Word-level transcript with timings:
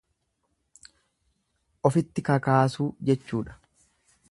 Ofitti 1.91 2.25
kakaasuu 2.31 2.89
jechuudha. 3.11 3.57